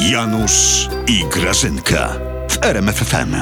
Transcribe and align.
Janusz 0.00 0.88
i 1.06 1.24
Grażynka 1.32 2.08
w 2.50 2.64
RMFFM. 2.64 3.34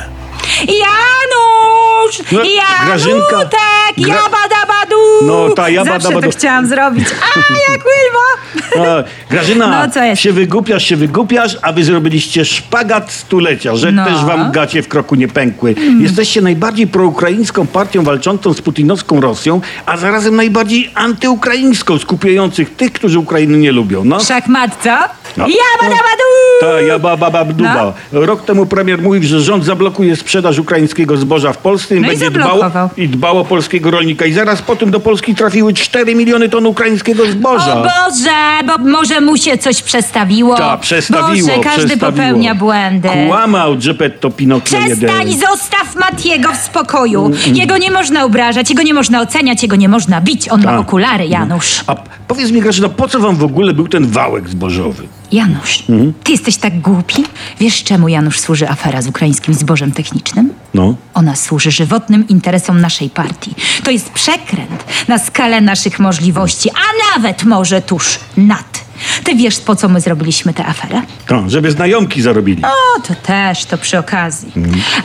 Janusz! 0.68 2.18
No, 2.32 2.40
Grażynka. 2.86 3.18
Janutek! 3.32 3.60
Gra- 3.98 4.08
Jabadabadu! 4.08 4.96
No, 5.22 5.48
ta 5.48 5.54
Zawsze 5.62 5.72
jabadabadu. 5.72 6.20
to 6.22 6.30
chciałam 6.38 6.66
zrobić. 6.66 7.08
A, 7.36 7.70
jak 7.72 7.80
Wilma! 7.80 8.86
A, 8.90 9.04
Grażyna, 9.30 9.86
No, 9.86 9.92
co 9.92 10.02
jest? 10.04 10.22
się 10.22 10.32
wygłupiasz, 10.32 10.84
się 10.84 10.96
wygłupiasz, 10.96 11.56
a 11.62 11.72
wy 11.72 11.84
zrobiliście 11.84 12.44
szpagat 12.44 13.12
stulecia, 13.12 13.76
że 13.76 13.92
No. 13.92 14.04
też 14.04 14.24
wam 14.24 14.52
gacie 14.52 14.82
w 14.82 14.88
kroku 14.88 15.14
nie 15.14 15.28
pękły. 15.28 15.74
Jesteście 16.00 16.40
najbardziej 16.42 16.86
proukraińską 16.86 17.66
partią 17.66 18.02
walczącą 18.04 18.52
z 18.54 18.60
putinowską 18.62 19.20
Rosją, 19.20 19.60
a 19.86 19.96
zarazem 19.96 20.36
najbardziej 20.36 20.90
antyukraińską, 20.94 21.98
skupiających 21.98 22.76
tych, 22.76 22.92
którzy 22.92 23.18
Ukrainy 23.18 23.58
nie 23.58 23.72
lubią. 23.72 24.04
No. 24.04 24.20
Szachmat, 24.20 24.70
co? 24.84 25.19
No. 25.36 25.46
Jabadabadu! 25.48 26.24
Ta 26.60 26.80
jaba 26.80 27.16
baba 27.16 27.44
bduba. 27.44 27.92
No. 28.12 28.20
Rok 28.26 28.44
temu 28.44 28.66
premier 28.66 29.02
mówił, 29.02 29.22
że 29.28 29.40
rząd 29.40 29.64
zablokuje 29.64 30.16
sprzedaż 30.16 30.58
ukraińskiego 30.58 31.16
zboża 31.16 31.52
w 31.52 31.58
Polsce 31.58 31.96
i 31.96 32.00
No 32.00 32.06
i 32.06 32.10
będzie 32.10 32.30
dbał, 32.30 32.46
zablokował. 32.48 32.88
i 32.96 33.08
dbał 33.08 33.38
o 33.38 33.44
polskiego 33.44 33.90
rolnika. 33.90 34.24
I 34.26 34.32
zaraz 34.32 34.62
po 34.62 34.76
tym 34.76 34.90
do 34.90 35.00
Polski 35.00 35.34
trafiły 35.34 35.74
4 35.74 36.14
miliony 36.14 36.48
ton 36.48 36.66
ukraińskiego 36.66 37.26
zboża. 37.26 37.72
O 37.74 37.82
Boże, 37.82 38.30
bo 38.66 38.78
może 38.90 39.20
mu 39.20 39.36
się 39.36 39.58
coś 39.58 39.82
przestawiło. 39.82 40.56
Ta, 40.56 40.76
przestawiło, 40.78 41.48
Boże, 41.48 41.60
każdy 41.60 41.86
przestawiło. 41.86 42.12
popełnia 42.12 42.54
błędy. 42.54 43.08
Kłamał 43.28 43.76
Geppetto 43.86 44.30
Pinocchio 44.30 44.78
Przestań, 44.78 45.30
jeden. 45.30 45.48
zostaw 45.50 45.94
Matiego 45.96 46.52
w 46.52 46.56
spokoju. 46.56 47.30
Jego 47.54 47.76
nie 47.76 47.90
można 47.90 48.24
obrażać, 48.24 48.70
jego 48.70 48.82
nie 48.82 48.94
można 48.94 49.20
oceniać, 49.20 49.62
jego 49.62 49.76
nie 49.76 49.88
można 49.88 50.20
bić. 50.20 50.48
On 50.48 50.62
ma 50.62 50.70
Tak. 50.70 50.80
okulary, 50.80 51.26
Janusz. 51.26 51.80
A 51.86 51.94
powiedz 52.30 52.50
mi, 52.50 52.60
Grażyna, 52.60 52.88
po 52.88 53.08
co 53.08 53.20
wam 53.20 53.36
w 53.36 53.44
ogóle 53.44 53.72
był 53.74 53.88
ten 53.88 54.06
wałek 54.06 54.48
zbożowy? 54.48 55.08
Janusz, 55.32 55.84
Mhm. 55.88 56.12
ty 56.24 56.32
jesteś 56.32 56.56
tak 56.56 56.80
głupi? 56.80 57.24
Wiesz, 57.60 57.84
czemu 57.84 58.08
Janusz 58.08 58.40
służy 58.40 58.68
afera 58.68 59.02
z 59.02 59.06
ukraińskim 59.06 59.54
zbożem 59.54 59.92
technicznym? 59.92 60.52
No. 60.74 60.94
Ona 61.14 61.36
służy 61.36 61.70
żywotnym 61.70 62.28
interesom 62.28 62.80
naszej 62.80 63.10
partii. 63.10 63.54
To 63.84 63.90
jest 63.90 64.10
przekręt 64.10 64.84
na 65.08 65.18
skalę 65.18 65.60
naszych 65.60 65.98
możliwości, 65.98 66.70
a 66.70 67.16
nawet 67.18 67.44
może 67.44 67.82
tuż 67.82 68.18
nad. 68.36 68.79
Ty 69.24 69.34
wiesz, 69.34 69.60
po 69.60 69.76
co 69.76 69.88
my 69.88 70.00
zrobiliśmy 70.00 70.54
tę 70.54 70.66
aferę? 70.66 71.02
To, 71.26 71.44
żeby 71.50 71.70
znajomki 71.70 72.22
zarobili. 72.22 72.62
O, 72.64 73.00
to 73.08 73.14
też, 73.14 73.64
to 73.64 73.78
przy 73.78 73.98
okazji. 73.98 74.52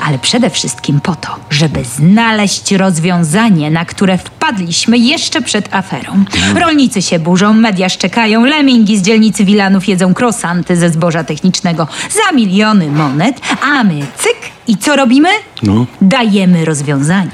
Ale 0.08 0.20
przede 0.20 0.50
wszystkim 0.50 1.00
po 1.00 1.16
to, 1.16 1.36
żeby 1.50 1.84
znaleźć 1.84 2.72
rozwiązanie, 2.72 3.72
na 3.72 3.86
które 3.86 4.18
wpadliśmy 4.18 4.98
jeszcze 4.98 5.42
przed 5.42 5.74
aferą. 5.76 6.24
Rolnicy 6.60 7.02
się 7.02 7.20
burzą, 7.20 7.54
media 7.54 7.90
szczekają, 7.90 8.46
lemingi 8.46 8.98
z 8.98 9.02
dzielnicy 9.02 9.46
Wilanów 9.46 9.88
jedzą 9.88 10.14
krosanty 10.14 10.76
ze 10.76 10.90
zboża 10.90 11.24
technicznego 11.24 11.88
za 12.10 12.36
miliony 12.36 12.92
monet, 12.92 13.42
a 13.62 13.84
my 13.84 14.00
cyk 14.18 14.38
i 14.68 14.78
co 14.78 14.96
robimy? 14.96 15.30
No. 15.64 15.86
Dajemy 16.02 16.66
rozwiązanie. 16.66 17.32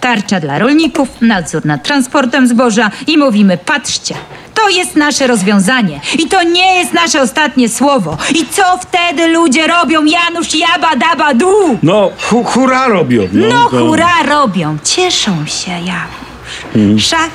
Tarcza 0.00 0.40
dla 0.40 0.58
rolników, 0.58 1.08
nadzór 1.20 1.66
nad 1.66 1.82
transportem 1.84 2.48
zboża 2.48 2.90
i 3.06 3.18
mówimy, 3.18 3.58
patrzcie, 3.58 4.14
to 4.54 4.68
jest 4.68 4.96
nasze 4.96 5.26
rozwiązanie 5.26 6.00
i 6.18 6.26
to 6.28 6.42
nie 6.42 6.74
jest 6.74 6.92
nasze 6.92 7.22
ostatnie 7.22 7.68
słowo. 7.68 8.16
I 8.34 8.46
co 8.46 8.62
wtedy 8.82 9.26
ludzie 9.28 9.66
robią, 9.66 10.04
Janusz 10.04 10.54
Jaba 10.54 10.96
Daba 10.96 11.34
Du? 11.34 11.78
No, 11.82 12.10
hu, 12.30 12.44
hura 12.44 12.88
robią. 12.88 13.28
No 13.32 13.68
to- 13.70 13.78
hurra 13.78 14.22
robią, 14.28 14.78
cieszą 14.84 15.46
się 15.46 15.70
Janusz. 15.70 17.04
Szach, 17.06 17.30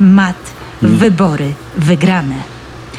mat, 0.00 0.36
wybory 0.82 1.52
wygrane. 1.76 2.34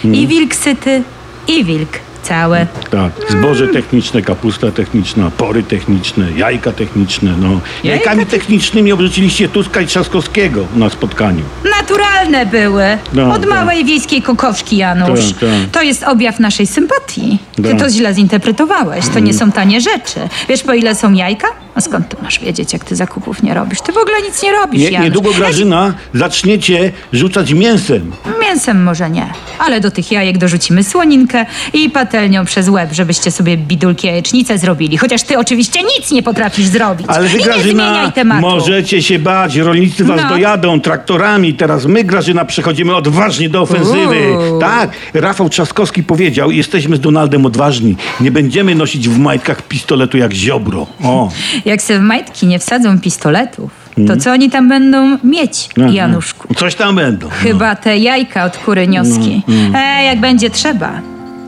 I 0.03 0.27
wilk 0.27 0.55
syty, 0.55 1.03
i 1.47 1.63
wilk 1.65 1.89
całe. 2.25 2.67
Tak, 2.91 3.11
zboże 3.29 3.67
techniczne, 3.67 4.21
kapusta 4.21 4.71
techniczna, 4.71 5.31
pory 5.37 5.63
techniczne, 5.63 6.31
jajka 6.31 6.71
techniczne, 6.71 7.33
no. 7.39 7.59
Jajkami 7.83 8.25
technicznymi 8.25 8.91
obrzuciliście 8.91 9.49
Tuska 9.49 9.81
i 9.81 9.87
Trzaskowskiego 9.87 10.65
na 10.75 10.89
spotkaniu. 10.89 11.43
Naturalne 11.79 12.45
były. 12.45 12.83
No, 13.13 13.33
Od 13.33 13.41
tak. 13.41 13.49
małej 13.49 13.85
wiejskiej 13.85 14.21
kokoszki, 14.21 14.77
Janusz. 14.77 15.19
Tak, 15.19 15.39
tak. 15.39 15.49
To 15.71 15.81
jest 15.81 16.03
objaw 16.03 16.39
naszej 16.39 16.67
sympatii. 16.67 17.39
Ty 17.55 17.75
to 17.75 17.89
źle 17.89 18.13
zinterpretowałeś. 18.13 19.07
To 19.13 19.19
nie 19.19 19.33
są 19.33 19.51
tanie 19.51 19.81
rzeczy. 19.81 20.19
Wiesz, 20.49 20.63
po 20.63 20.73
ile 20.73 20.95
są 20.95 21.13
jajka? 21.13 21.47
A 21.75 21.81
skąd 21.81 22.09
ty 22.09 22.17
masz 22.23 22.39
wiedzieć, 22.39 22.73
jak 22.73 22.83
ty 22.83 22.95
zakupów 22.95 23.43
nie 23.43 23.53
robisz? 23.53 23.81
Ty 23.81 23.91
w 23.91 23.97
ogóle 23.97 24.21
nic 24.21 24.43
nie 24.43 24.51
robisz, 24.51 24.81
Nie, 24.81 24.89
Janusz. 24.89 25.05
niedługo, 25.05 25.31
Grażyna, 25.33 25.93
zaczniecie 26.13 26.91
rzucać 27.13 27.53
mięsem. 27.53 28.11
Mięsem 28.41 28.83
może 28.83 29.09
nie, 29.09 29.25
ale 29.59 29.79
do 29.79 29.91
tych 29.91 30.11
jajek 30.11 30.37
dorzucimy 30.37 30.83
słoninkę 30.83 31.45
i 31.73 31.89
patelnią 31.89 32.45
przez 32.45 32.69
łeb, 32.69 32.89
żebyście 32.93 33.31
sobie 33.31 33.57
bidulki 33.57 34.07
jajecznice 34.07 34.57
zrobili. 34.57 34.97
Chociaż 34.97 35.23
ty 35.23 35.37
oczywiście 35.39 35.79
nic 35.83 36.11
nie 36.11 36.23
potrafisz 36.23 36.65
zrobić. 36.65 37.07
Ale 37.09 37.27
wy, 37.27 37.35
I 37.37 37.39
nie 37.39 37.45
Grażyna, 37.45 37.63
zmieniaj 37.93 38.11
tematu. 38.11 38.41
możecie 38.41 39.01
się 39.03 39.19
bać. 39.19 39.55
Rolnicy 39.55 40.03
was 40.03 40.21
No. 40.23 40.29
dojadą 40.29 40.81
traktorami. 40.81 41.53
Teraz 41.53 41.85
my, 41.85 42.03
Grażyna, 42.03 42.45
przechodzimy 42.45 42.95
odważnie 42.95 43.49
do 43.49 43.61
ofensywy. 43.61 44.17
Uuu. 44.49 44.59
Tak, 44.59 44.89
Rafał 45.13 45.49
Trzaskowski 45.49 46.03
powiedział, 46.03 46.51
jesteśmy 46.51 46.95
z 46.95 46.99
Donaldem 46.99 47.45
odważni. 47.45 47.95
Nie 48.19 48.31
będziemy 48.31 48.75
nosić 48.75 49.09
w 49.09 49.19
majtkach 49.19 49.61
pistoletu 49.61 50.17
jak 50.17 50.33
ziobro. 50.33 50.87
O. 51.03 51.29
Jak 51.65 51.81
se 51.81 51.99
w 51.99 52.01
majtki 52.01 52.47
nie 52.47 52.59
wsadzą 52.59 52.99
pistoletów, 52.99 53.71
to 54.07 54.17
co 54.17 54.31
oni 54.31 54.49
tam 54.49 54.69
będą 54.69 55.17
mieć, 55.23 55.69
Mhm. 55.77 55.95
Januszku? 55.95 56.53
Coś 56.53 56.75
tam 56.75 56.95
będą. 56.95 57.29
Chyba 57.29 57.75
te 57.75 57.97
jajka 57.97 58.45
od 58.45 58.57
kury 58.57 58.87
nioski. 58.87 59.43
No, 59.47 59.79
E, 59.79 60.03
jak 60.05 60.19
będzie 60.19 60.49
trzeba, 60.49 61.01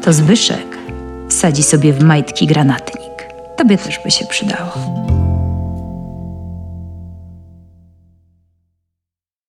to 0.04 0.14
Zbyszek 0.14 0.78
wsadzi 1.30 1.64
sobie 1.64 1.94
w 1.94 2.04
majtki 2.04 2.48
granatnik. 2.48 3.12
Tobie 3.58 3.78
też 3.78 4.00
by 4.04 4.12
się 4.12 4.26
przydało. 4.26 5.17